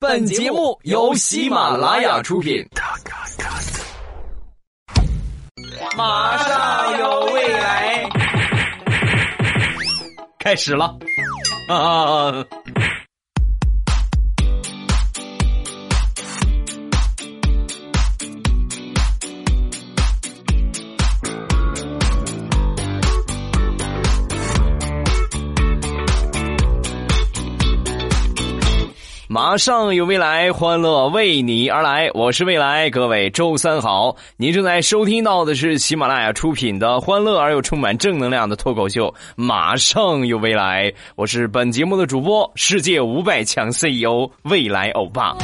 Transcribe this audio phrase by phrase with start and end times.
[0.00, 2.64] 本节目由喜马拉雅出品。
[5.96, 8.08] 马上有未来，
[10.38, 10.96] 开始了
[11.68, 12.32] 啊！
[29.30, 32.10] 马上有未来，欢乐为你而来。
[32.14, 34.16] 我是未来，各位周三好。
[34.38, 40.90] 您正在收听到的是喜马拉雅出品的欢乐而又充满正能量的脱口秀《马上有未来》。
[41.14, 45.36] 我是本节目的主播，世界五百强 CEO 未来欧巴。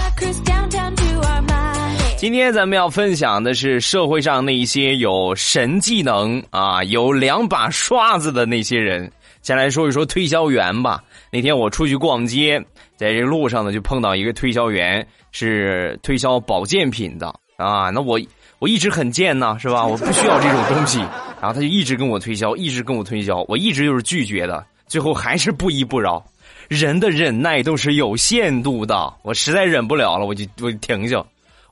[2.16, 9.12] 今天咱们要分享的是社会上那些有神技能啊、有两把刷子的那些人。
[9.42, 11.04] 先来说一说推销员吧。
[11.34, 17.90] 那天我出去逛街，在这路上呢，就碰到一个推销员，是推销保健品的啊。
[17.90, 18.20] 那我
[18.60, 19.84] 我一直很贱呐，是吧？
[19.84, 21.00] 我不需要这种东西，
[21.42, 26.24] 然后他就一直跟我推销，一直跟我推销，我一直就是拒绝的，最后还是不依不饶。
[26.68, 31.20] 人的忍耐都是有限度的，我实在忍不了了，我就我就停下。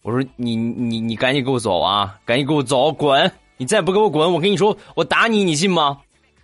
[0.02, 2.16] 我说你你你赶紧给我走啊！
[2.24, 3.30] 赶紧给我走，滚！
[3.58, 5.98] 你再不给我滚，我跟你说，我打你，你信吗？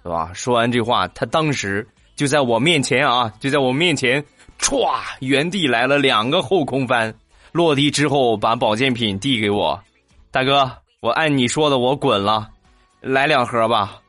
[0.05, 0.31] 是吧？
[0.33, 1.85] 说完这话，他当时
[2.19, 4.21] 就在我面前啊，就在我面前，
[4.59, 7.15] 歘，原地来了两个后空翻，
[7.53, 9.81] 落地之后把保健品递给我，
[10.33, 12.49] 大哥，我按你说的，我滚了，
[13.01, 14.01] 来两盒吧。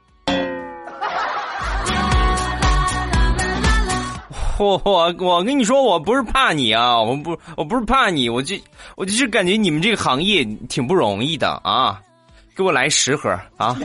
[4.58, 8.56] 我我我跟你说，我不是怕你啊，我不我不是怕你，我就
[8.96, 12.02] 我就是感觉你们这个行业挺不容易的啊，
[12.56, 13.78] 给我来十盒啊！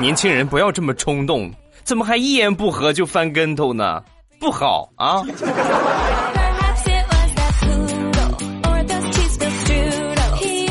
[0.00, 1.50] 年轻人不要这么冲动，
[1.86, 4.02] 怎么还一言不合就翻跟头呢？
[4.40, 5.22] 不好啊！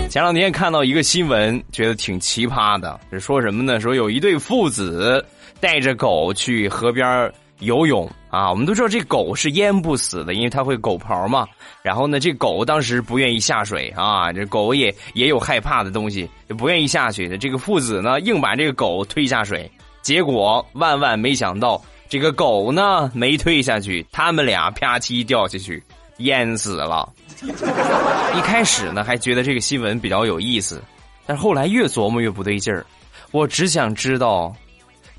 [0.09, 3.79] 前两天看到一个新闻，觉得挺奇葩的，是说什么呢？
[3.79, 5.25] 说有一对父子
[5.61, 11.47] 带着狗去河边游泳啊，我们都知道这狗是淹不死的，因为它会狗刨嘛。
[11.81, 17.37] 然后呢，这狗当时不愿意下水啊，这狗也也有害怕的东西，就不愿意下去的。
[17.37, 19.71] 这个父子呢，硬把这个狗推下水，
[20.05, 25.81] 结果万万没想到，这个狗呢没推下去，他们俩啪叽掉下去，
[26.17, 27.11] 淹死了。
[27.41, 30.79] 一开始呢，还觉得这个新闻比较有意思，
[31.25, 32.85] 但是后来越琢磨越不对劲儿。
[33.31, 34.55] 我只想知道。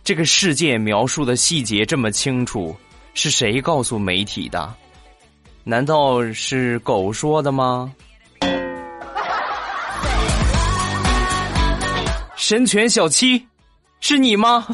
[0.05, 2.77] 这个世界描述的细节这么清楚，
[3.13, 4.73] 是谁告诉媒体的？
[5.65, 7.93] 难道是狗说的吗？
[12.37, 13.45] 神犬小七，
[14.01, 14.67] 是你吗？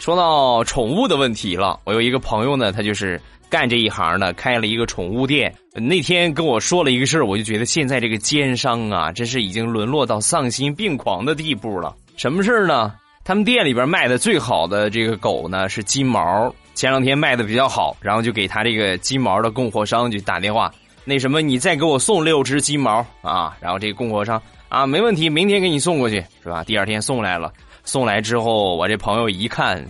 [0.00, 5.54] 说到宠物的问题了，我有一个朋友呢，他就是干这一行的，开了一个宠物店。
[5.74, 11.94] 那天跟我说了一个事儿，我就觉得现在这个奸商啊，真是已经沦落到丧心病狂的地步了。
[12.16, 12.94] 什么事儿呢？
[13.22, 20.72] 他们店里边卖的最好的这个狗呢是金毛，前两天卖的比较好，然后就给他这个金毛的供货商就打电话，
[21.08, 23.56] 那什么，你再给我送六只金毛啊？
[23.60, 26.62] 然后这个供货商啊，没问题，明天给你送过去，是吧？
[26.62, 27.50] 第二天送来了，
[27.82, 29.82] 送来之后，我这朋友一看。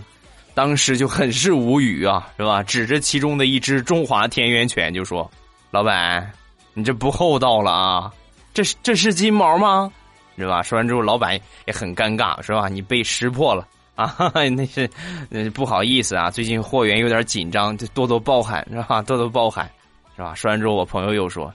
[0.55, 2.63] 当时就很是无语啊，是吧？
[2.63, 5.29] 指着其中的一只中华田园犬就说
[5.71, 6.31] ：“老板，
[6.73, 8.11] 你这不厚道了啊！
[8.53, 9.91] 这是这是金毛吗？
[10.37, 12.67] 是吧？”说完之后，老板也很尴尬，是吧？
[12.67, 14.13] 你被识破了啊！
[14.49, 19.01] 那是不好意思啊，最近货源有点紧张，就多多包涵，是吧？
[19.01, 19.69] 多多包涵，
[20.19, 20.35] 是吧？
[20.35, 21.53] 说完之后，我朋友又说：“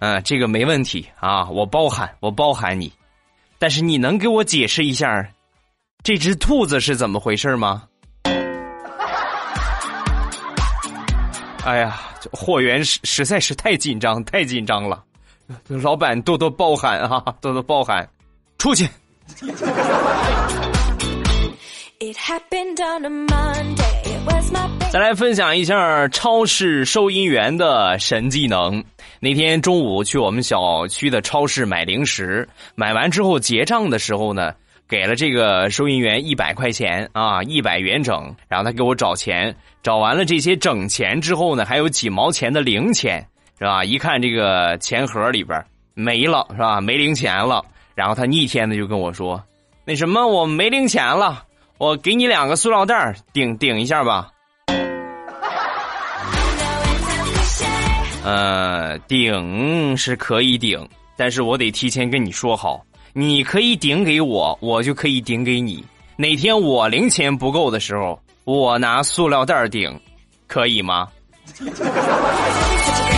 [0.00, 2.92] 嗯，这个没问题啊，我包涵，我包涵你。
[3.58, 5.26] 但是你能给我解释一下，
[6.02, 7.84] 这只兔子是怎么回事吗？”
[11.64, 11.98] 哎呀，
[12.30, 15.02] 货源实实在是太紧张，太紧张了，
[15.66, 18.06] 老板多多包涵啊，多多包涵，
[18.58, 18.86] 出去。
[24.90, 28.82] 再来分享一下超市收银员的神技能。
[29.20, 34.52] 那天中午去我们小区的超市买零食，买完之后结账的时候呢。
[34.86, 39.52] 给了这个收银员一百块钱啊，一百元整，然后他给我找钱，
[39.82, 43.26] 找完了这些整钱之后呢，还有几毛钱的零钱，
[43.58, 43.82] 是吧？
[43.82, 45.58] 一看这个钱盒里边
[45.94, 46.82] 没了，是吧？
[46.82, 47.64] 没零钱了，
[47.94, 49.42] 然后他逆天的就跟我说
[49.86, 51.42] ：“那什么，我没零钱了，
[51.78, 54.28] 我给你两个塑料袋顶顶一下吧。
[58.24, 62.84] ”呃，顶是可以顶，但是我得提前跟你说好。
[63.12, 65.84] 你可以顶给我，我就可以顶给你。
[66.16, 70.00] 哪天我零钱不够的时候，我拿塑料袋顶，
[70.46, 71.08] 可以吗？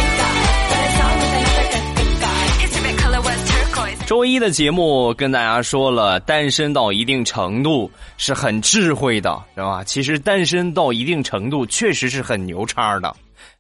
[4.07, 9.83] 周一的节目跟大家说了，单身到一定程度是很智慧的，是吧？
[9.83, 13.13] 其实单身到一定程度确实是很牛叉的。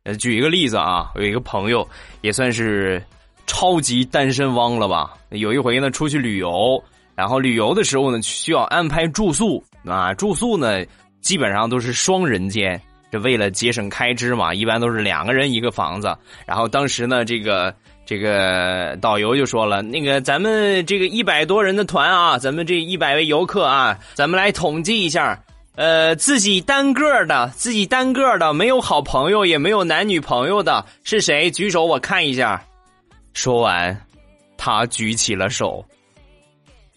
[0.04, 1.87] 呃，举一个例子啊，有一个朋友
[2.20, 3.02] 也算是
[3.48, 5.14] 超级单身汪了吧？
[5.31, 6.81] 有一回呢，出去旅游，
[7.16, 10.84] 然后旅游的时候呢，需要安排住宿啊，住宿呢
[11.20, 16.16] 基本上都是双人间，这为了节省开支嘛，一般都是两个人一个房子。
[16.46, 17.75] 然后当时呢，这个。
[18.06, 25.43] 这个导游就说了：“那个咱们这个一百多人的团啊，咱们这一百位游客啊，咱们来统计一下，
[25.75, 31.50] 呃，自己单个的，自己单个的，没有好朋友，也没有男女朋友的是谁？
[31.50, 32.62] 举手，我看一下。”
[33.35, 34.00] 说完，
[34.56, 35.85] 他举起了手。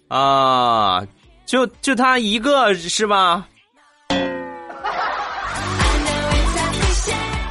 [0.09, 1.03] 啊，
[1.47, 3.47] 就就他一个是吧？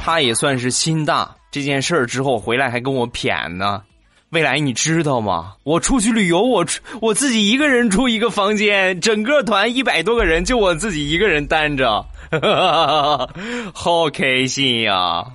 [0.01, 1.35] 他也算是心大。
[1.51, 3.81] 这件事儿之后回来还跟我谝呢，
[4.29, 5.53] 未来你知道吗？
[5.63, 6.63] 我出去旅游，我
[7.01, 12.05] 我自己一个人住一个房间，整个团一百多个人，就我自己一个人单着，
[13.73, 15.25] 好开心呀！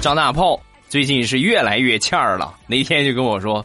[0.00, 3.64] 张大炮最近是越来越欠儿了，那天就跟我说：“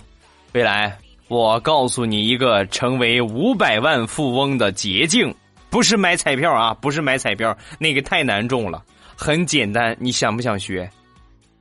[0.53, 0.95] 未来，
[1.27, 5.33] 我告诉你一个成为五百万富翁的捷径。”
[5.71, 8.83] 不是买彩票啊，不是买彩票，那个太难中了。
[9.15, 10.87] 很简单，你想不想学？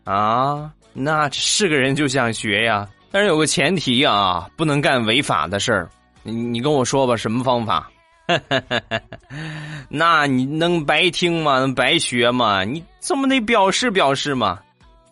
[0.05, 2.87] 啊，那是个人就想学呀。
[3.13, 5.89] 但是有个前提啊，不能干违法的事儿。
[6.23, 7.89] 你你跟我说吧，什么方法？
[9.89, 11.59] 那你能白听吗？
[11.61, 12.65] 能白学吗？
[12.65, 14.59] 你这么得表示表示嘛。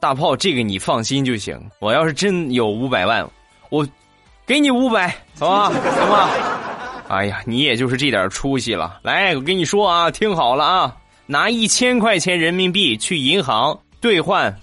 [0.01, 1.61] 大炮，这个你放心就行。
[1.81, 3.29] 我要是真有五百万，
[3.69, 3.87] 我
[4.47, 5.09] 给你五百，
[5.39, 5.71] 好吧？
[5.71, 6.31] 行吧？
[7.09, 9.01] 哎呀，你也就是这点出息了。
[9.03, 10.95] 来，我跟你说啊，听好了啊，
[11.25, 14.55] 拿一千块钱人民币去银行兑换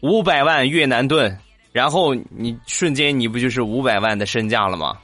[0.00, 1.38] 五百万越南盾，
[1.72, 4.96] 然后你瞬间你不就是五百万的身价了吗？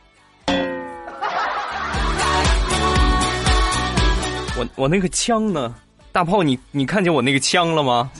[4.59, 5.75] 我我那个枪呢？
[6.13, 8.11] 大炮，你你看见我那个枪了吗？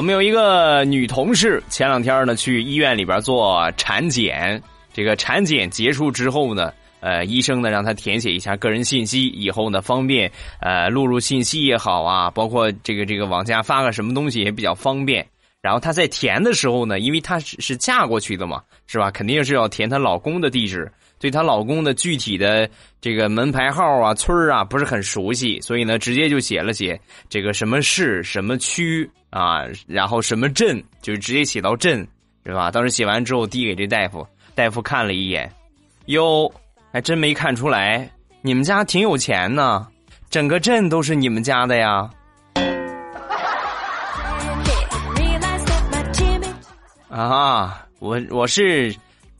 [0.00, 4.62] 我们有一个女同事，前两天呢去医院里边做产检。
[4.94, 15.28] 这个产检结束之后呢，呃，医生呢让她填写一下个人信息，以后呢方便呃录入信息也好啊，包括这个这个往家发个什么东西也比较方便。
[15.60, 19.10] 然后她在填的时候呢，因为她是是嫁过去的嘛，是吧？
[19.10, 20.90] 肯定是要填她老公的地址。
[21.20, 22.66] 对她老公的具体的
[23.00, 32.08] 这个门牌号啊、村啊不是很熟悉，所以呢，直接就写了写这个什么市、什么区啊，然后什么镇，就直接写到镇，
[32.46, 32.70] 是吧？
[32.70, 35.52] 当时写完之后递给这大夫，大夫看了一眼，
[36.06, 36.50] 哟，
[36.90, 39.86] 还真没看出来，你们家挺有钱呢，
[40.30, 42.08] 整个镇都是你们家的呀。
[47.10, 48.96] 啊，我我是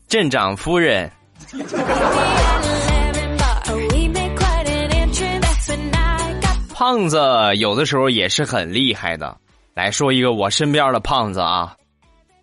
[0.09, 1.11] 镇长夫人。
[6.75, 7.19] 胖子
[7.56, 9.37] 有的时候也是很厉害的。
[9.75, 11.75] 来说一个我身边的胖子啊，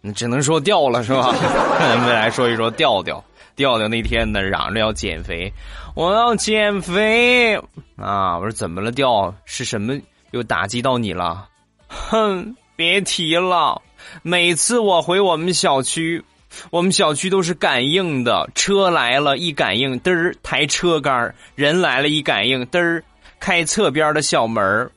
[0.01, 1.33] 你只能说掉了是吧？
[1.79, 3.23] 咱们来说一说调调。
[3.55, 5.51] 调调那天呢，嚷着要减肥，
[5.95, 7.55] 我要减肥
[7.95, 8.37] 啊！
[8.37, 8.91] 我说怎么了？
[8.91, 9.99] 调是什么
[10.29, 11.47] 又打击到你了？
[11.87, 13.81] 哼，别提了，
[14.21, 16.23] 每次我回我们小区。
[16.69, 23.03] 我们小区都是感应的，车来了，一感应，嘚儿抬车杆人来了，一感应，嘚儿
[23.39, 24.89] 开侧边的小门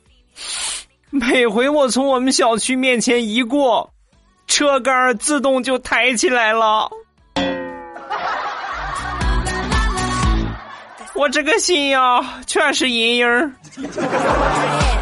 [1.11, 3.93] 每回我从我们小区面前一过，
[4.47, 6.90] 车杆自动就抬起来了。
[11.14, 13.55] 我这个心呀，全是阴影。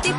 [0.03, 0.18] 前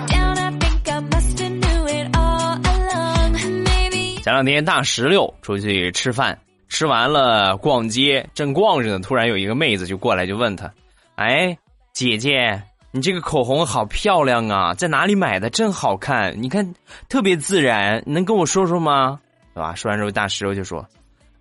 [4.39, 10.71] 两天大石榴出去吃饭，吃完了逛街，正逛着呢，突然有一个妹子就过来就问他
[11.15, 11.57] ：“哎，
[11.91, 15.49] 姐姐，你这个口红好漂亮啊，在哪里买的？
[15.49, 16.73] 真好看，你看
[17.09, 19.19] 特别自然，能跟我说说吗？
[19.53, 20.87] 对吧？”说完之后，大石榴就说：“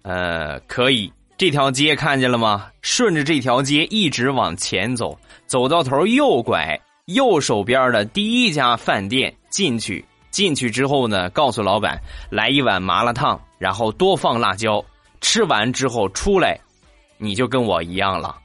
[0.03, 2.67] 呃，可以，这条街看见了吗？
[2.83, 10.05] 顺着这条街一直往前走，走到头右拐，右手边的第一家饭店进去。”
[10.39, 14.85] 进去之后呢，告诉老板来一碗麻辣烫，然后多放辣椒。
[15.21, 16.57] 吃完之后出来，
[17.17, 18.37] 你就跟我一样了。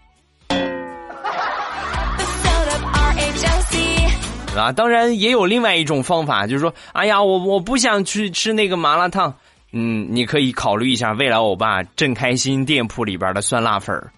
[4.57, 9.31] 啊，当然也有另外一种方法，就是说，哎呀，我我不想去吃那个麻辣烫，
[9.71, 14.11] 嗯，你可以考虑一下未来欧巴正开心店铺里边的酸辣粉儿。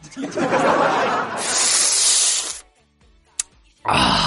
[3.83, 4.24] 啊！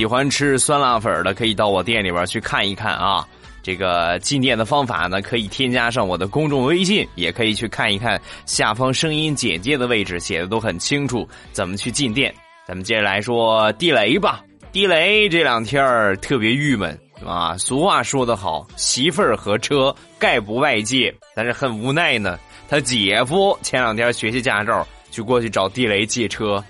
[0.00, 3.22] 喜欢吃酸辣粉的可以到我店里边去看一看啊。
[3.62, 12.34] 这个进店的方法呢，可以添加上我的公众微信，也可以去看一看下方声音简介的位置，写的都很清楚，怎么去进店。
[12.66, 14.42] 咱们接着来说地雷吧。
[14.72, 17.54] 地雷这两天儿特别郁闷啊！
[17.58, 22.38] 俗话说得好，媳妇儿和车概不外借，但是很无奈呢。
[22.70, 26.64] 他姐夫前两天学习驾照，就过去找地雷借车，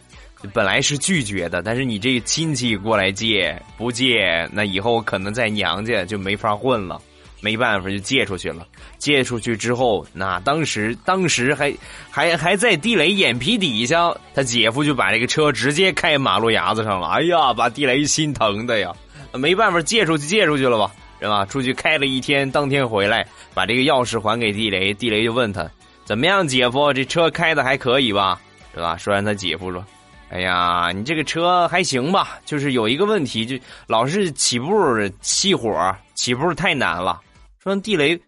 [0.52, 7.00] 本来是拒绝的，但是你这个亲戚过来借，不借，那以后可能在娘家就没法混了。
[7.42, 8.66] 没办法，就借出去了。
[8.98, 11.72] 借出去之后，那当时当时还
[12.10, 17.08] 还还在地雷眼皮底下，他姐夫就把这个车直接开马路牙子上了。
[17.08, 18.92] 哎呀，把地雷心疼的呀！
[19.32, 21.46] 没办法，借出去借出去了吧，是吧？
[21.46, 24.92] 出去开了一天，当天回来，把这个钥匙还给地雷。
[24.92, 25.66] 地雷就问他
[26.04, 28.38] 怎么样，姐夫，这车开的还可以吧？
[28.74, 28.98] 是吧？
[28.98, 29.82] 说完，他姐夫说
[30.30, 32.38] ：“哎呀，你这个车还行吧？
[32.44, 33.58] 就是有一个问题，就
[33.88, 34.72] 老是起步
[35.20, 37.20] 熄火，起步太难了。”
[37.62, 38.18] 说地雷，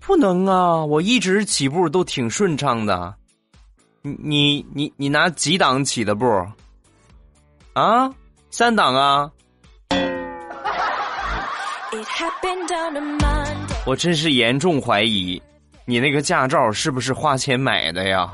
[0.00, 0.84] 不能啊！
[0.84, 3.14] 我一直起步都挺顺畅的。
[4.02, 6.26] 你你你你拿几档起的步？
[7.72, 8.10] 啊，
[8.50, 9.30] 三档啊！
[13.86, 15.42] 我真是严重怀疑，
[15.84, 18.30] 你那个驾照是不是花钱买的呀？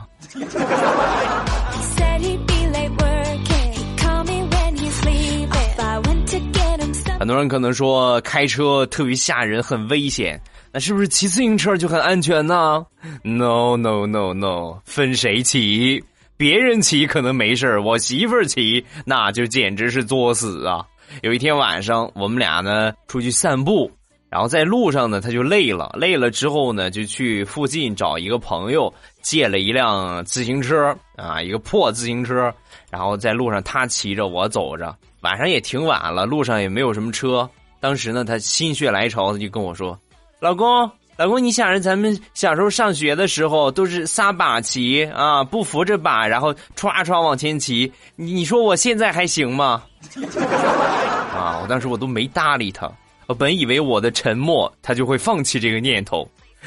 [7.26, 10.40] 很多人可能说开车特别吓人，很危险。
[10.71, 12.87] 那是不是骑自行车就很安全呢
[13.25, 16.00] ？No No No No，分谁骑？
[16.37, 20.87] 别人骑可能没事我媳妇儿骑那就简直是作死啊！
[21.23, 23.90] 有一天晚上，我们俩呢出去散步，
[24.30, 32.54] 然后在路上呢，他就累了，累了之后呢，就去附近找一个朋友借了一辆自行车啊，一个破自行车，
[32.88, 34.97] 然后在路上他骑着，我走着。
[35.26, 37.50] 晚上也挺晚了，路上也没有什么车。
[37.80, 39.99] 当时呢，他心血来潮，他就跟我说
[40.38, 47.92] ：“老公，老公，你想着咱们小时候上学的时候都是撒把骑啊，不扶着把，然后歘歘往前骑。
[48.14, 49.83] 你你说我现在还行吗？”
[51.35, 51.59] 啊！
[51.61, 52.88] 我当时我都没搭理他。
[53.26, 56.25] 我本以为我的沉默他就会放弃这个念头，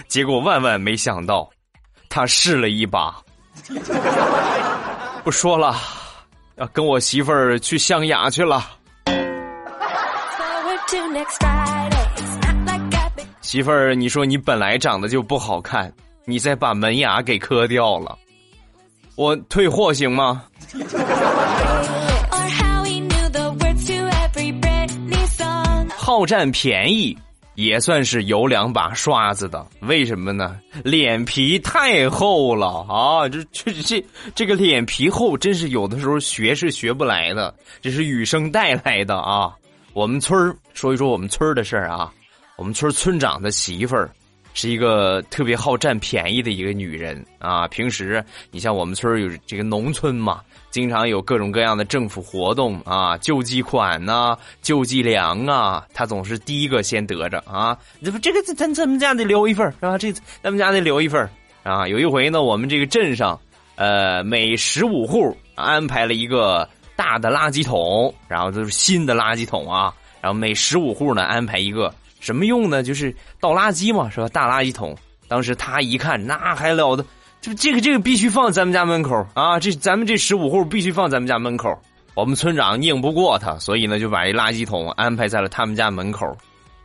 [0.10, 1.50] 结果万万没想到，
[2.10, 3.16] 他试了一把。
[5.24, 5.78] 不说了。
[6.60, 8.66] 要跟我媳妇儿去象牙去了。
[13.42, 15.92] 媳妇儿，你说你本来长得就不好看，
[16.26, 18.18] 你再把门牙给磕掉了，
[19.16, 20.44] 我退货行吗？
[25.96, 27.18] 好占便宜。
[27.60, 30.58] 也算是有两把刷子的，为什么呢？
[30.82, 33.28] 脸皮太厚了啊！
[33.28, 39.54] 这这这这个脸皮厚，真是有的时候学是学不来的，这是与生带来的啊！
[39.92, 42.10] 我们村说一说我们村的事儿啊，
[42.56, 44.10] 我们村村长的媳妇儿。
[44.56, 47.68] 是一个特别好占便宜的一个女人啊！
[47.68, 57.78] 平时你像我们村有这个农村嘛，经常有各种各样的政府活动啊，救济款呐，救济粮啊，他总是第一个先得着啊！
[58.04, 59.98] 这不这个咱咱们家得留一份是吧？
[59.98, 60.12] 这
[60.42, 61.28] 咱们家得留一份
[61.64, 61.88] 啊！
[61.88, 63.40] 有一回呢，我们这个镇上，
[63.76, 71.94] 呃，每十五户安排了一个大的垃圾桶，然后都是新的垃圾桶啊，然后每十五户呢安排一个。
[72.20, 72.84] 什么用呢？
[72.84, 74.28] 就是倒垃圾嘛，是吧？
[74.28, 74.94] 大垃圾桶。
[75.30, 77.06] 当时他一看，那还了得，
[77.42, 79.58] 就这个这个必须放咱们家门口啊！
[79.58, 81.74] 这咱们这十五户必须放咱们家门口。
[82.14, 86.38] 我们村长拧不过他，所以呢就把这垃圾桶安排在了他们家门口。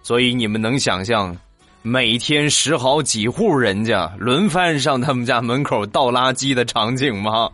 [0.02, 1.36] 所以你们能想象，
[1.82, 7.50] 每天十好几户人家轮番上他们家门口倒垃圾的场景吗？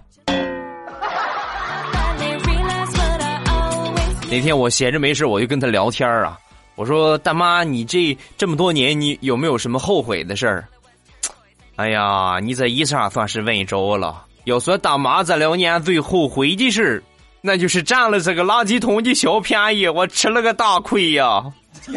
[4.31, 6.39] 那天我闲着没事，我就跟他聊天啊。
[6.75, 10.69] 我说大妈，你这这么多年，你有没有什么后悔的事儿？
[11.81, 14.27] 哎呀，你这一下算是问着了。
[14.45, 17.03] 要说大妈这两年最后悔的事
[17.41, 21.43] 那就是占了这个垃圾桶的小便宜，我吃了个大亏呀。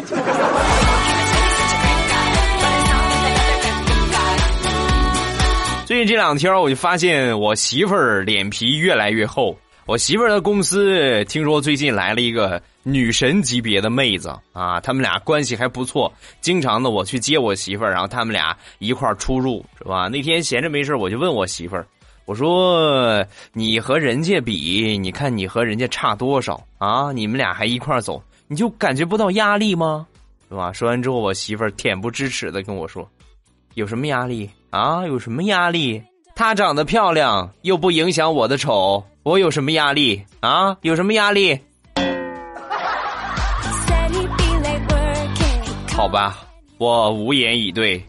[5.84, 9.54] 最近这两天，我就发现我媳妇儿脸皮越来越厚。
[9.84, 20.06] 我媳妇儿的公司听说最近来了一个女神级别的妹子啊，他们俩关系还不错，经常的我去接我媳妇儿，然后他们俩一块出入，是吧？
[20.06, 21.86] 那天闲着没事我就问我媳妇儿，
[22.26, 23.24] 我说
[23.54, 27.10] 你和人家比，你看你和人家差多少啊？
[27.10, 30.06] 你们俩还一块走，你就感觉不到压力吗？
[30.50, 30.70] 是吧？
[30.72, 33.08] 说完之后，我媳妇儿恬不知耻的跟我说
[33.74, 35.06] ：“有什么压力啊？
[35.06, 36.02] 有什么压力？
[36.36, 40.76] 她长得漂亮又不影响我的丑，我有什么压力啊？
[40.82, 41.58] 有什么压力？”
[45.94, 46.44] 好吧，
[46.78, 48.04] 我无言以对。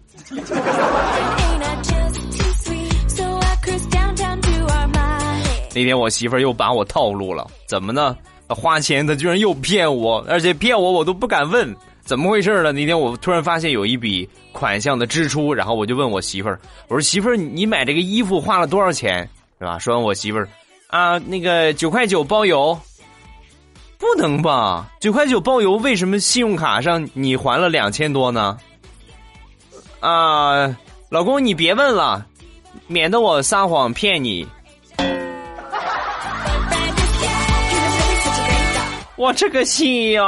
[5.73, 8.17] 那天我媳妇儿又把我套路了，怎么呢？
[8.47, 12.71] 花钱她居然又骗我，而且骗我我都不敢问怎么回事了。
[12.71, 19.29] 那天我突然发现有一笔款项的支出，然后我就问我媳妇儿：“我说媳妇儿，你买这个衣服花了多少钱？
[19.59, 20.49] 是吧？”说完我媳妇儿
[20.87, 22.77] 啊，那个九块九包邮。
[24.05, 24.85] 不能吧？
[24.99, 28.57] 九块九包邮，为什么信用卡上你还了两千多呢？
[29.99, 30.77] 啊，
[31.09, 32.23] 老公你别问了，
[32.87, 34.47] 免得我撒谎骗你。
[39.17, 40.21] 我这个心呀！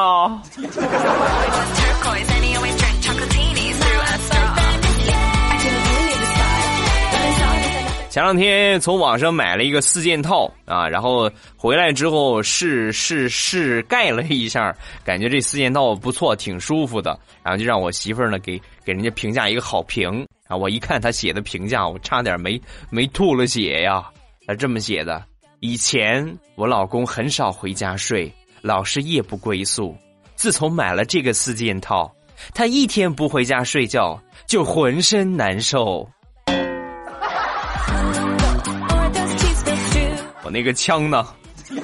[8.17, 17.11] 前两天从网上买了一个四件套啊，然后回来之后试试试盖了一下，感觉这四件套不错，挺舒服的。
[17.43, 20.57] 然后就让我媳妇儿呢给给人家评价一个好评 啊。
[20.57, 22.59] 我一看他写的评价，我差点没
[22.89, 24.03] 没吐了血呀。
[24.47, 25.23] 他这么写的：
[25.59, 28.33] 以前我老公很少回家睡，
[28.63, 29.95] 老是夜不归宿。
[30.33, 32.11] 自从买了这个四件套，
[32.55, 36.09] 他一天不回家睡觉就浑身难受。
[40.47, 41.27] 我那个枪呢？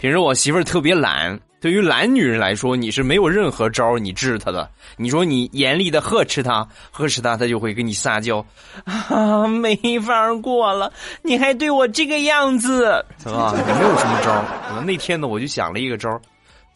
[0.00, 4.66] 平时我媳妇儿特别懒，对于懒女人来说，你是没有任何招你治她的。
[4.96, 8.42] 你说你严厉的呵斥她，呵斥她，她就会跟你撒娇，
[8.84, 10.90] 啊，没法过了，
[11.20, 13.52] 你还对我这个样子，是吧？
[13.54, 14.42] 你没有什么招。
[14.80, 16.18] 那天呢，我就想了一个招，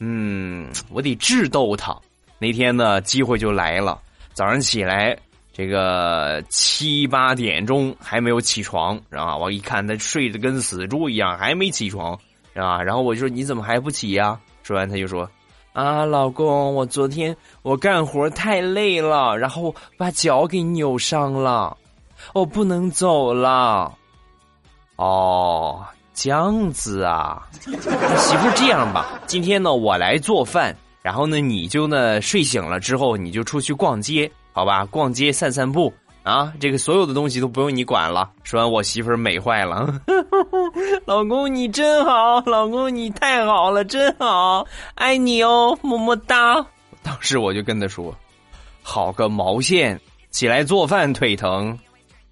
[0.01, 1.97] 嗯，我得智斗她。
[2.39, 3.99] 那天呢，机会就来了，
[4.35, 5.17] 早上起来。
[5.59, 9.37] 这个七八点钟还没有起床，是吧？
[9.37, 12.17] 我一看他睡得跟死猪一样，还没起床，
[12.55, 12.81] 是吧？
[12.81, 15.29] 然后我就说：“你怎么还不起呀？”说完他就说
[15.75, 21.77] ：“啊，老公，我昨天我干活太累了，然后把脚给扭伤了，
[22.35, 23.93] 我不能走了。”
[24.95, 34.31] 哦，这样子啊，媳妇这样吧，今天呢我来做饭，然后呢你就呢睡醒了之后你就出去逛街。
[34.53, 38.31] 好吧，逛街散散步啊，这个所有的东西都不用你管了。
[38.43, 40.01] 说完，我媳妇儿美坏了，
[41.07, 46.65] 老公你真好，老公你太好了，真好，爱你哦，么么哒。
[47.03, 48.15] 当时我就跟他说
[48.83, 49.99] ：“好个毛线，
[50.31, 51.79] 起来做饭腿疼，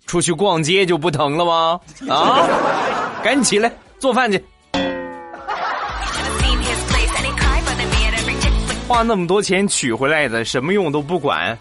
[0.07, 1.81] 出去逛街就不疼了吗？
[2.09, 2.47] 啊，
[3.23, 4.45] 赶紧起来做饭去。”
[8.89, 11.59] 花那么多钱取回来的，什么用都不管。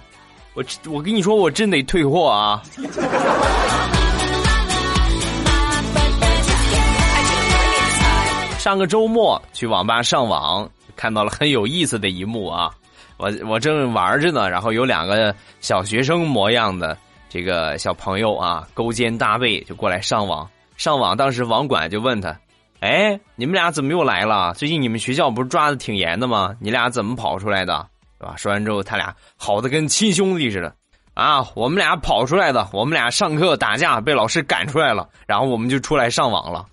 [0.56, 2.64] 我我跟你说，我真得退货啊！
[8.58, 12.72] 上个周末去网吧上网，看到了很有意思的一幕啊！
[13.18, 20.50] 我我正玩着呢，然后有两个小学生模样的这个小朋友啊，勾肩搭背就过来上网。
[20.78, 22.34] 上网当时网管就问他
[22.80, 24.54] ：“哎，你们俩怎么又来了？
[24.54, 26.56] 最近你们学校不是抓的挺严的吗？
[26.62, 27.86] 你俩怎么跑出来的？”
[28.26, 28.36] 啊？
[28.38, 30.76] 说完之后，他俩好的跟亲兄弟似的，
[31.14, 36.66] 啊，我们俩跑出来的，我们俩上课打架被老师赶出来了，然后我们就出来上网了，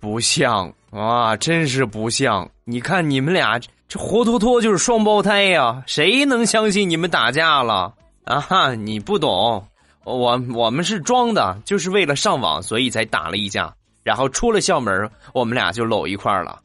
[0.00, 2.48] 不像啊，真是不像！
[2.64, 7.92] 你看你们俩这活脱脱就是双胞胎呀，谁能相信你们打架了
[8.24, 8.74] 啊哈？
[8.74, 9.66] 你不懂，
[10.04, 16.60] 我我们是装的，就是为了上网，所以才打了一架，然后出了校门，我们俩就搂一块了。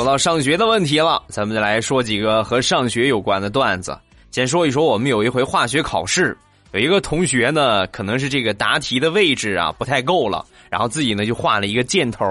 [0.00, 3.94] 说到上学的问题了，咱们就来说几个和上学有关的段子。
[4.30, 6.34] 先说一说，我们有一回化学考试，
[6.72, 12.24] 有一个同学呢，可能是这个答题的位置啊不太够了，然后自己呢就画了一个箭头，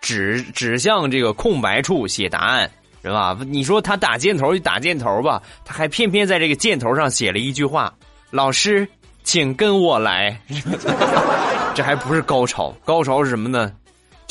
[0.00, 2.70] 指指向这个空白处写答案，
[3.02, 3.38] 是吧？
[3.46, 7.92] 你说他打箭头就打箭头吧，他还偏偏在这个箭头上写了一句话
[8.32, 8.88] ：“老师，
[9.22, 10.34] 请跟我来。
[11.76, 13.70] ”这还不是高潮，高潮是什么呢？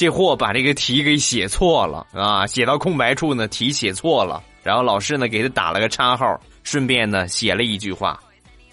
[0.02, 8.20] 这货把这个题给写错了啊，写到空白处呢，题写错了，然后老师呢给他打了个叉号，顺便呢写了一句话：“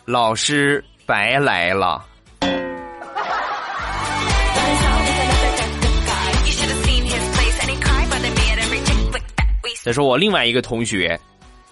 [0.08, 2.02] 老师白来了。”
[9.84, 11.08] 再说我另外一个同学，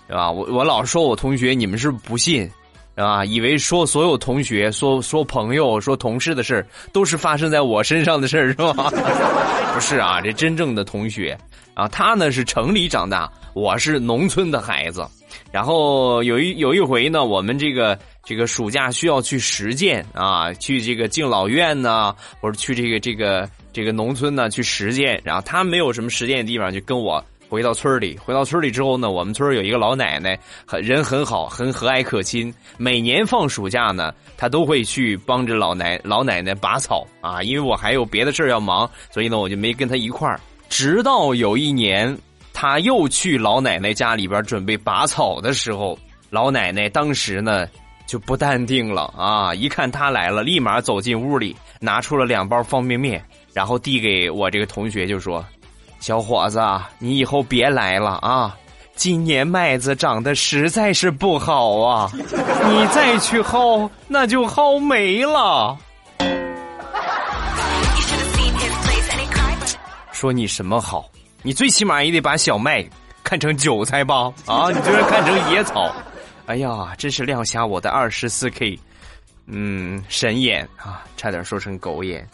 [0.06, 0.30] 是吧？
[0.30, 2.50] 我我老说我同学，你们是不,是不信？
[2.96, 3.24] 啊？
[3.24, 8.90] 以为说所有同学、说说朋友、说同事的事都是发生在我身上的事儿，是吧？
[9.72, 11.38] 不是啊，这真正的同学
[11.74, 15.06] 啊，他呢是城里长大，我是农村的孩子。
[15.52, 25.20] 然后有一有一回呢，我们这个这个暑假需要去实践啊，去这个敬老院呢，或者去这个这个这个农村呢去实践。
[25.24, 27.22] 然后他没有什么实践的地方，就跟我
[27.56, 28.18] 回到村里。
[28.18, 32.52] 回到村里之后呢，我们村有一个老奶奶，很人很好，很和蔼可亲。
[32.76, 37.42] 每年放暑假呢，他都会去帮着老奶 老奶奶拔草啊。
[37.42, 40.38] 因为我还有别的事要忙，所以呢，我就没跟他一块儿。
[40.68, 42.14] 直到有一年。
[42.58, 45.98] 他又去老奶奶家里边准备拔草的时候，
[46.30, 47.66] 老奶奶当时呢
[48.06, 49.54] 就不淡定了啊！
[49.54, 55.44] 一看他来了，立马走进屋里，拿出了两包方便面，然后递给我这个同学，就说
[56.00, 56.60] ：“小伙子，
[56.98, 58.56] 你以后别来了啊！
[58.94, 65.76] 今年麦子长得实在是不好啊， 你再去薅，那就薅没了。”
[70.12, 71.10] 说你什么好？
[71.42, 72.82] 你最起码也得把小麦
[73.22, 74.32] 看成韭菜吧？
[74.46, 75.94] 啊，你居然看成野草！
[76.46, 78.78] 哎呀，真是亮瞎我的二十四 K，
[79.46, 82.26] 嗯，神眼啊，差点说成狗眼。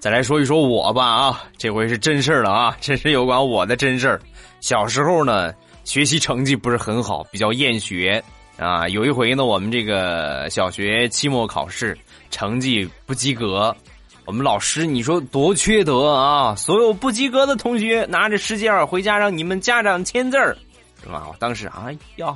[0.00, 4.20] 再来说一说我吧啊，这回是真事儿了啊，这是有关我的真事儿。
[4.60, 5.52] 小时候呢，
[5.84, 8.22] 学习成绩不是很好，比较厌学
[8.56, 8.88] 啊。
[8.88, 11.96] 有一回呢，我们这个小学期末考试。
[12.30, 13.76] 成绩不及格，
[14.24, 16.54] 我们老师你说多缺德啊！
[16.54, 20.56] 所有不及格的同学拿着试卷回家让你们家长签字儿，
[21.02, 21.26] 是吧？
[21.28, 22.34] 我当时哎呀，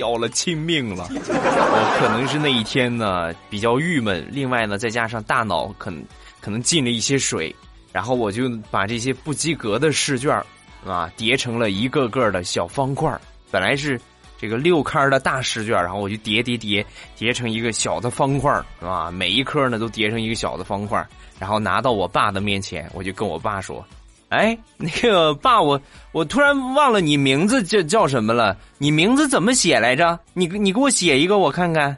[0.00, 1.06] 要了亲命了！
[1.08, 6.02] 我可能是那一天呢比较郁闷，另外呢再加上大脑可能
[6.40, 7.54] 可能进了一些水，
[7.92, 10.42] 然后我就把这些不及格的试卷
[10.84, 13.16] 啊叠成了一个个的小方块
[13.50, 14.00] 本来是。
[14.42, 16.82] 这个六刊的大试卷，然后我就叠叠叠
[17.14, 19.10] 叠成一个小的方块是吧？
[19.10, 21.06] 每一科呢都叠成一个小的方块
[21.38, 23.84] 然后拿到我爸的面前，我就跟我爸说
[24.30, 25.80] ：“哎，那个爸，我
[26.12, 28.56] 我突然忘了你名字叫叫什么了？
[28.78, 30.18] 你名字怎么写来着？
[30.34, 31.96] 你你给我写一个我看看。”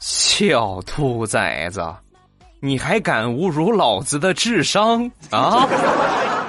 [0.00, 1.80] 小兔崽子，
[2.58, 5.68] 你还敢侮辱老子的智商啊？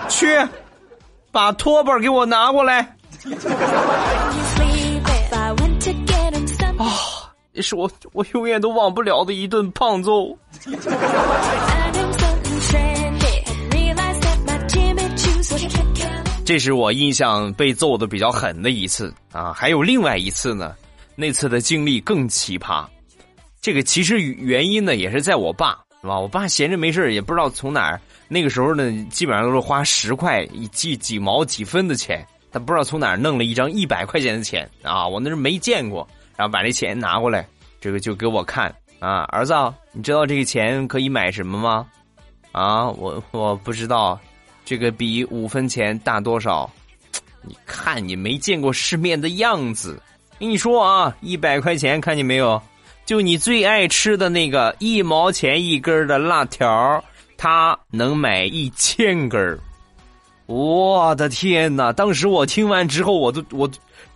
[0.10, 0.26] 去！
[1.32, 2.96] 把拖把给我拿过来！
[7.62, 10.38] 是我我永远都忘不了的一顿胖揍。
[16.46, 19.52] 这是我印象被揍的比较狠的一次啊！
[19.52, 20.76] 还有另外一次呢，
[21.16, 22.86] 那次的经历更奇葩。
[23.62, 26.20] 这个其实原因呢，也是在我爸，是吧？
[26.20, 28.00] 我爸闲着没事也不知道从哪儿。
[28.28, 35.08] 那个时候呢，基本上都是花十块几几毛几分的钱，他不知道从哪儿弄了一张一百块钱的钱啊！
[35.08, 37.48] 我那是没见过，然后把这钱拿过来，
[37.80, 39.54] 这个就给我看啊，儿子，
[39.92, 41.88] 你知道这个钱可以买什么吗？
[42.52, 44.20] 啊，我我不知道，
[44.64, 46.70] 这个比五分钱大多少？
[47.42, 50.02] 你看你没见过世面的样子，
[50.40, 52.62] 跟你说啊，一百块钱看见没有？
[53.06, 57.04] 就你最爱吃的那个一毛钱一根的辣条。
[57.38, 59.60] 他能买一千根，
[60.46, 61.92] 我的天哪！
[61.92, 63.70] 当时我听完之后，我都我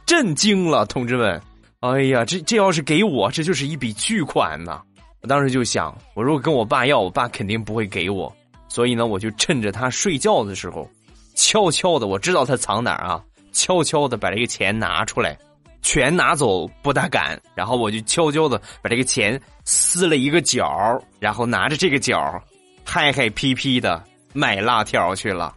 [0.06, 1.40] 震惊了，同志们！
[1.82, 4.82] 哎呀，这这要是给我，这就是一笔巨款呐！
[5.22, 8.36] 我当时就想，我如果跟我爸要，我爸肯定不会给我，
[8.68, 10.90] 所以呢，我就趁着他睡觉的时候，
[11.36, 15.38] 悄悄的，我知道他藏哪儿啊，悄悄的把这个钱拿出来，
[15.82, 22.44] 全拿走不大敢，然后我就悄悄的把这个钱撕了一个角，然后拿着这个角。
[22.84, 25.56] 嗨嗨皮皮的买辣条去了，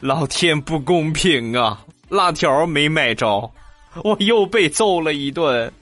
[0.00, 1.80] 老天不公平啊！
[2.08, 3.50] 辣条没买着，
[4.04, 5.72] 我又被揍了一顿。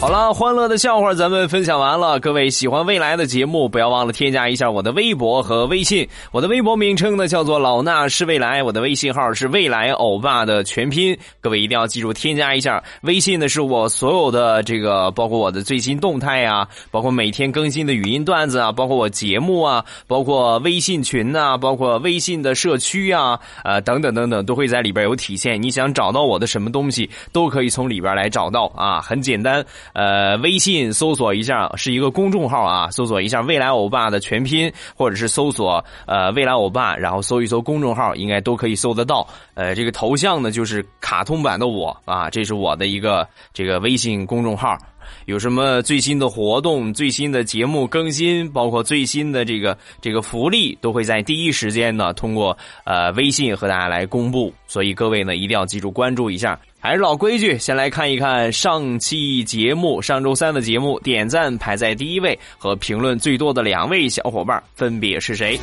[0.00, 2.18] 好了，欢乐的笑话咱们分享完了。
[2.20, 6.08] 各位喜欢未来的节目，不要忘了添加一下我的微博和微信。
[6.32, 11.14] 我的微博名称呢叫做老衲是未来，我的微信号是未来欧巴的全拼。
[11.42, 12.82] 各位一定要记住添加一下。
[13.02, 25.62] 微信呢是我所有的这个，包括我的最新动态啊，包括每天更新的语音段子啊，包括我节目啊，包括微信群呐，包括微信的社区啊，呃等等等等，都会在里边有体现。
[25.62, 29.62] 你想找到我的什么东西，都可以从里边来找到啊，很简单。
[29.92, 39.26] 呃，微信搜索一下，是一个公众号啊，搜索一下“未来欧巴”的全拼，或者是搜索呃“未来欧巴”，然后搜一搜公众号，应该都可以搜得到。
[39.54, 44.76] 呃，这个头像呢，就是卡通版的我啊，这是我的一个这个微信公众号。
[45.26, 54.52] 有什么最新的活动、最新的节目更新，包括最新的这个这个福利，都会在第一时间呢通过呃微信和大家来公布。
[54.68, 56.58] 所以各位呢一定要记住关注一下。
[56.82, 65.60] 还是老规矩，先来看一看上期节目，上周三的节目点赞排在第一位和评论最多的两位小伙伴分别是谁？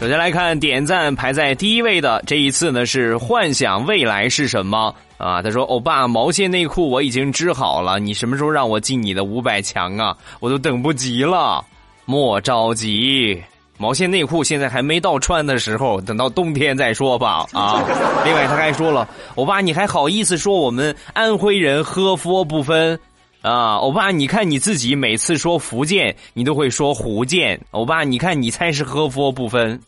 [0.00, 4.94] 首先来看点赞排在第一位的，这一次呢是幻想未来是什么？
[5.16, 10.16] 啊，他说：“欧巴，毛线内裤我已经织好了，你什么时候让我进你的五百强啊？
[10.38, 11.64] 我都等不及了。
[12.04, 13.42] 莫着急，
[13.76, 17.46] 毛线内裤现在还没到穿的时候，等到冬天再说吧。
[17.52, 17.82] 啊，
[18.24, 22.98] 另外他还说了，欧巴，你还好意思说我们安徽人喝佛不分？
[23.42, 27.60] 啊，欧巴，你看你自己每次说福建，你都会说福建。
[27.72, 29.80] 欧巴，你看你才是喝佛不分。”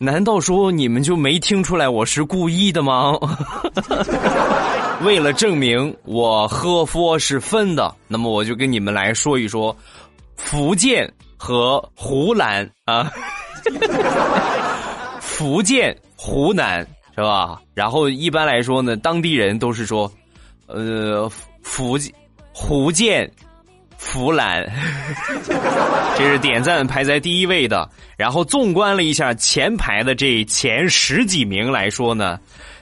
[0.00, 3.18] 难道说你们就没听出来我是故意的吗？
[5.02, 9.76] 为了证明我喝佛是分的，那么我就跟你们来说一说
[10.36, 13.10] 福建和湖南啊，
[15.22, 17.58] 福建、湖南是吧？
[17.72, 20.12] 然后一般来说呢，当地人都是说，
[20.66, 21.30] 呃，
[21.62, 22.12] 福建、
[22.54, 23.30] 福建。
[24.00, 24.64] 弗兰，
[26.16, 27.90] 这是点赞排在第一位的。
[28.16, 32.38] 然后纵观了一下前排的这前十几名来说呢，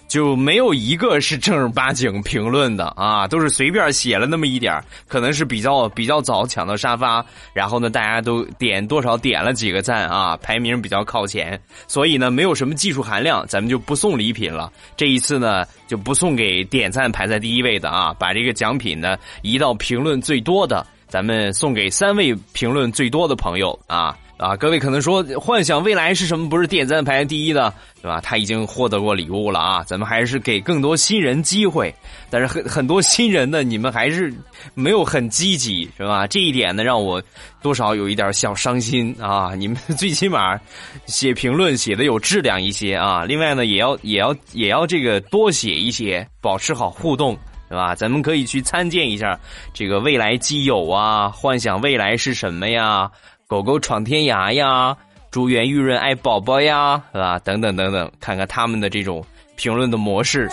[0.09, 14.73] 就没有一个是正儿八经评论的啊， 都是随便写了那么一点可能是比较比较早抢到沙发，然后呢大家都点多少点了几个赞啊，排名比较靠前，所以呢没有什么技术含量，咱们就不送礼品了。
[14.97, 20.87] 这一次呢就不送给点赞排在第一位的啊，把这个奖品呢移到评论最多的。
[21.09, 24.55] 咱们送给三位评论最多的朋友啊啊！
[24.55, 26.49] 各位可能说，幻想未来是什么？
[26.49, 27.73] 不是点赞排第一的，
[28.03, 28.21] 对吧？
[28.21, 29.85] 他已经获得过礼物了啊！
[29.85, 31.95] 咱们还是给更多新人机会，
[32.29, 34.33] 但是很 很多新人呢，你们还是
[34.75, 36.27] 没有很积极，是吧？
[36.27, 37.23] 这一点呢，让我
[37.63, 39.55] 多少有一点小伤心啊！
[39.57, 40.61] 你们最起码
[41.07, 43.25] 写评论写的有质量一些啊！
[43.25, 47.39] 另外呢，也要也要也要这个多写一些，保持好互动。
[47.69, 47.97] 是吧？
[47.97, 49.37] 咱们可以去参见一下
[49.75, 53.11] 这个未来基友啊，幻想未来是什么呀？
[53.49, 54.97] 狗狗闯天涯呀，
[55.31, 57.39] 珠圆玉润爱宝宝呀，是吧？
[57.45, 60.49] 等等等等，看看他们的这种评论的模式。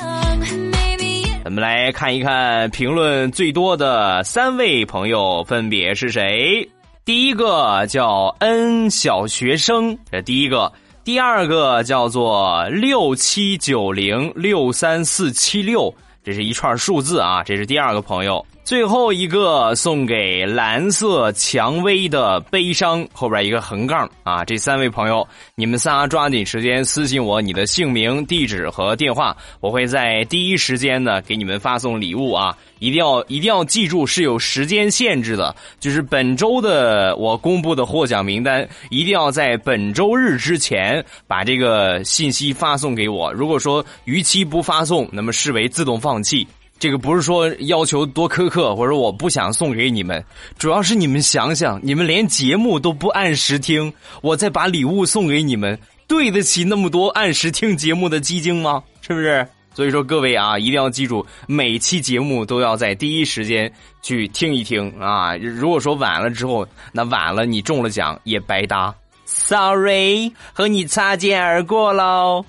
[1.43, 6.69] 咱们来看一看评论最多的三位朋友分别是谁？
[7.03, 10.71] 第一个叫 N 小学生，这第一个；
[11.03, 15.91] 第二个叫做六七九零六三四七六。
[16.23, 18.45] 这是一串数字啊，这是第二个朋友。
[18.63, 24.45] 最后一个送给蓝色蔷薇的悲伤，后边一个横杠啊！
[24.45, 32.57] 这三位朋友，你们仨抓紧时间私信我你的姓名、地址和电话，我会在第一时间呢给你们发送礼物啊！
[32.79, 43.29] 一定要一定要记住是有时间限制的，就是本周的我公布的获奖名单，一定要在本周日之前把这个信息发送给我。
[43.33, 46.47] 如果说逾期不发送，那么视为自动放弃。
[46.83, 50.21] 这个不是说要求多苛刻，或者我不想送给你们，
[50.57, 58.83] 主要是你们想想，你们连节目都不按时听，我再把礼物送给你们，对得起那么多按时听节目的基金吗？
[58.99, 59.47] 是不是？
[59.73, 65.37] 所以说各位啊，一定要记住，每期节目都要在第一时间去听一听啊！
[65.37, 68.93] 如果说晚了之后，那晚了你中了奖也白搭
[69.23, 72.43] ，sorry，和你擦肩而过喽。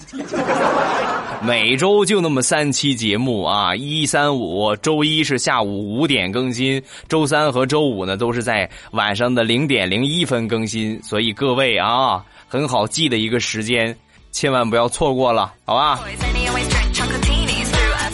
[1.47, 13.95] 每周就那么三期节目啊，一三五，周一是下午五点更新，周三和周五呢都是在晚上的零点零一分更新，所以各位啊，很好记的一个时间，
[14.33, 16.01] 千万不要错过了，好吧？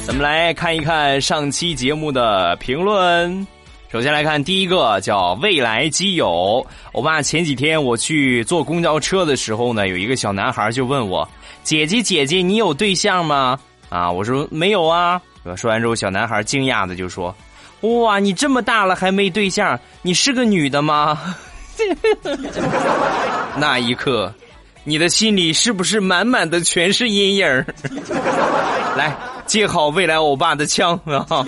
[0.04, 3.46] 咱们来看一看上期节目的评论，
[3.92, 11.28] 首先来看第一个叫未来基友，我爸前几天我去坐公交车的时候呢，有一个小男孩就问我。
[11.62, 13.58] 姐姐，姐姐，你有对象吗？
[13.88, 15.20] 啊，我说没有啊。
[15.56, 17.34] 说完之后，小男孩惊讶的就说
[17.80, 19.78] ：“哇，你这么大了还没对象？
[20.02, 21.18] 你是个女的吗？”
[23.56, 24.32] 那一刻，
[24.84, 27.46] 你的心里是不是满满的全是阴影？
[28.96, 31.26] 来接好未来欧巴的枪啊！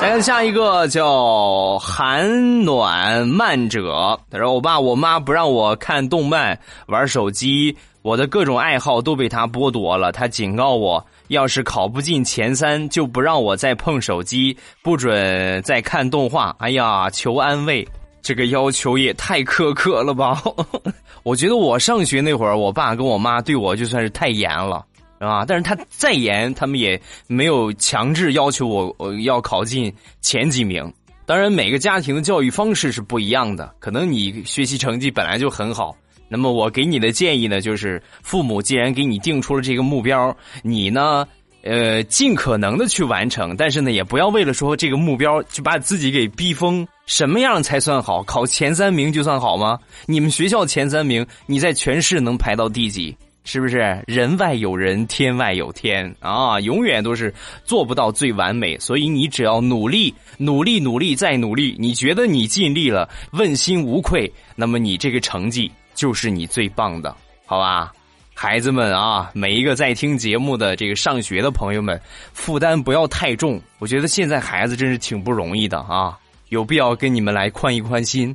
[0.00, 16.54] 来看下一个叫寒暖漫者，他说：“欧巴，我妈不让我看动漫、玩手机。”我的各种爱好都被他剥夺了，他警告我要是考不进前三，就不让我再碰手机，不准再看动画。
[16.58, 17.86] 哎呀，求安慰！
[18.22, 20.42] 这个要求也太苛刻了吧？
[21.24, 24.84] 我觉得我上学那会儿，我爸跟我妈对我就算是太严了，
[25.18, 25.44] 是吧？
[25.46, 30.90] 但是他再严，他们也没有强制要求我我要考进前几名。
[31.26, 35.94] 当然，每个家庭的教育方式是不一样的，可能你学习成绩本来就很好。
[36.30, 41.26] 那么我给你的建议呢，就是父母既然给你定出了这个目标，你呢，
[41.62, 46.86] 呃，尽可能的去完成，但是呢，也不要为了说这个目标就把自己给逼疯。
[47.06, 48.22] 什么样才算好？
[48.22, 49.76] 考前三名就算好吗？
[50.06, 53.16] 你们学校前三名，你在全市能排到第几？
[53.42, 54.00] 是不是？
[54.06, 56.60] 人外有人，天外有天啊！
[56.60, 61.74] 永远都是做不到最完美，所以你只要努力，努力，努力，再努力。
[61.78, 65.72] 你觉得你尽力了，问心无愧，那么你这个成绩。
[66.00, 67.92] 就是你最棒的，好吧，
[68.34, 72.00] 孩子们啊，每一个在听节目的这个上学的朋友们，
[72.32, 73.60] 负担不要太重。
[73.78, 78.34] 我觉得现在孩子真是挺不容易的啊，有必要跟你们来宽一宽心，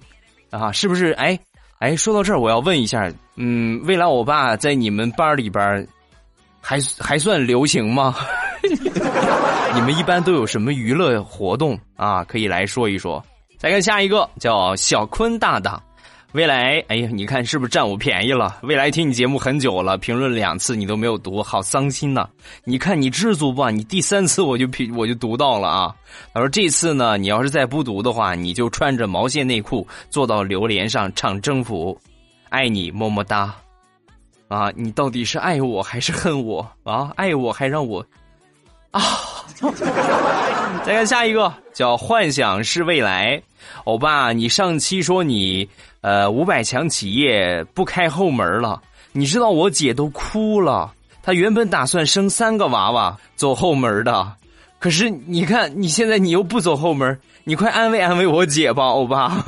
[0.51, 1.11] 啊，是不是？
[1.13, 1.39] 哎，
[1.79, 5.87] 哎，说到这儿，我要问一下，嗯，未来我爸在你们班里边
[6.61, 8.15] 还还算流行吗？
[9.73, 12.23] 你们一般都有什么娱乐活动啊？
[12.25, 13.25] 可以来说一说。
[13.57, 15.81] 再看下一个，叫小坤大大。
[16.35, 18.59] 未来，哎呀，你看是不是占我便宜了？
[18.63, 22.27] 未来听你节目很久了，评论两次你都没有读，好伤心呐！
[22.65, 25.95] 你看你知足吧，你第三次我就评 我就读到了啊。
[26.33, 31.97] 他说这次呢，你要是再不读的话，你就穿着毛线内裤坐到榴莲上唱征服，
[32.49, 33.55] 爱你么么哒。
[34.49, 37.13] 啊，你到底是爱我还是恨我啊？
[37.15, 38.05] 爱我还让我
[38.99, 39.01] 啊？
[40.85, 43.41] 再看下一个，叫幻想是未来。
[43.85, 45.67] 欧巴，你上期说你。
[46.01, 48.79] 呃，五百强企业不开后门了，
[49.11, 50.93] 你知道我姐都哭了。
[51.23, 54.31] 她原本打算生三个娃娃走后门的，
[54.77, 59.43] 可是你看你现在你又不走后门，你快安慰安慰我姐吧，欧巴。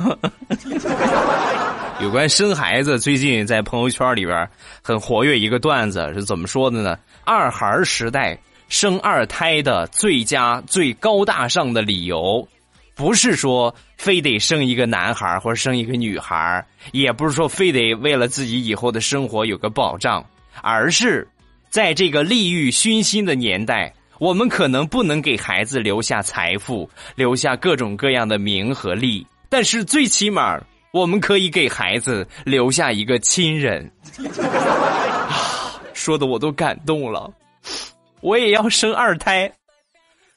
[2.02, 4.50] 有关生孩子，最近在朋友圈里边
[4.82, 6.98] 很活跃一个段子是怎么说的呢？
[7.22, 8.36] 二孩时代
[8.68, 12.46] 生二胎的最佳最高大上的理由。
[12.94, 20.24] 不是说非得生一个男孩或者生一个女孩也不是说非得为了自己以后的生活有个保障，
[20.62, 21.26] 而是
[21.70, 33.88] 在这个利欲熏心的年代，我们可能不能给孩子留下财富，留下各种各样的名和利，但是最起码我们可以给孩子留下一个亲人。
[35.94, 37.30] 说的我都感动了，
[38.20, 39.50] 我也要生二胎。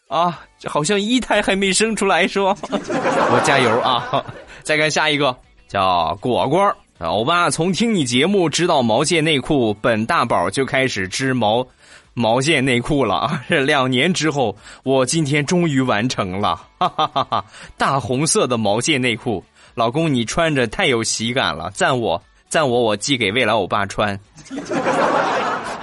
[0.08, 2.56] 啊，好像一胎还没生出来是吧？
[2.70, 4.24] 我加油啊！
[4.62, 5.36] 再看下一个，
[5.67, 6.76] 叫果果。
[7.00, 11.65] 欧巴从听你节目知道毛线内裤，本大宝就开始织毛
[12.13, 13.41] 毛线内裤了。
[13.48, 17.46] 两年之后，我今天终于完成了，哈哈哈哈！
[17.78, 24.20] 大红色的毛线内裤，老公你穿着太有喜感了，赞我赞我，我寄给未来欧巴穿。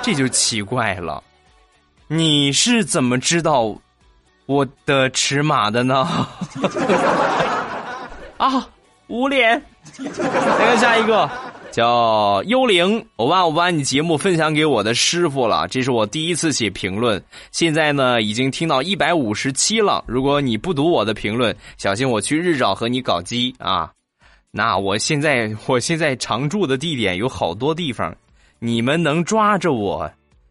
[0.02, 1.20] 这就奇怪了，
[2.08, 3.76] 你是怎么知道？
[4.46, 6.08] 我的尺码的呢？
[8.38, 8.66] 啊，
[9.08, 9.62] 捂脸！
[9.92, 11.28] 再看下一个，
[11.70, 13.04] 叫幽灵。
[13.16, 17.22] 我把我把你节目分享给我的师傅了，这是我第一次写评论。
[17.50, 20.02] 现在呢，已经听到一百五十七了。
[20.06, 23.92] 如果你不读我的评论，小心我去日照和你搞基啊！
[24.50, 28.16] 那我现在我现在常住的地点有好多地方，
[28.60, 30.10] 你们能抓着我？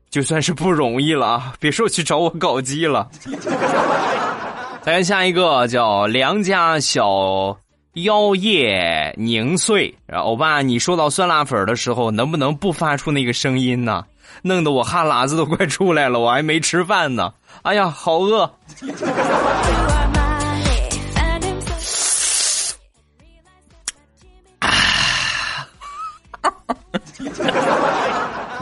[0.09, 1.53] 就算是不容易了啊！
[1.59, 3.07] 别说去找我搞基了。
[4.81, 7.57] 再看下一个，叫梁家小
[7.93, 9.93] 妖夜凝碎。
[10.13, 14.05] 欧巴，你说到酸辣粉的时候，能不能不发出那个声音呢？
[14.43, 17.33] 弄得我哈喇子都快出来了，我还没吃饭呢。
[17.63, 18.49] 哎呀，好饿。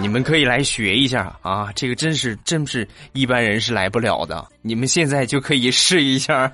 [0.05, 1.71] 你们可以来学一下啊！
[1.73, 4.45] 这个真是真是一般人是来不了的。
[4.61, 6.47] 你们现在就可以试一下。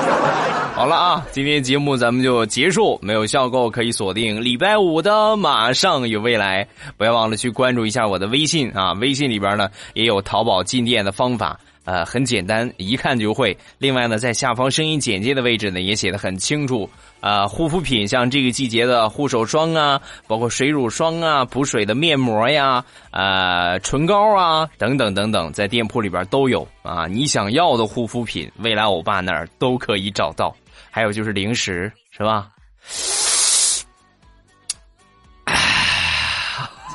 [0.76, 2.98] 好了啊，今天节目咱们就结束。
[3.00, 6.68] 没有笑够可以锁定礼拜五的马上有未来。
[6.98, 8.92] 不要忘了去关注一下我的微信啊！
[9.00, 11.58] 微信里边呢也有淘宝进店的方法。
[11.84, 13.56] 呃，很简单，一看就会。
[13.78, 16.88] 另外呢，在下方声音简介的位置呢，也写的很清楚。
[17.20, 27.06] 啊，护肤品像这个季节的护手霜啊，包括水乳霜啊，补水的面膜呀，呃，唇膏啊，等等等等，在店铺里边都有啊。
[27.06, 30.54] 你想要的护肤品，未来欧巴那儿都可以找到。
[30.90, 32.48] 还有就是零食，是吧？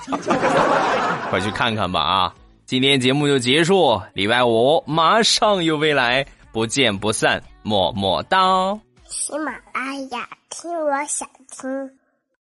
[1.29, 2.33] 快去看看吧啊！
[2.67, 8.77] 今天节目就结束，礼拜五马上有未来，不见不散，么么哒。
[9.05, 11.96] 喜马拉雅，听我想听。